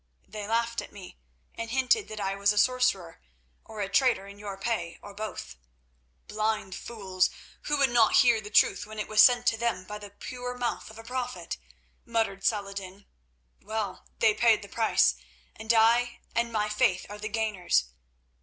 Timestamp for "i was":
2.19-2.51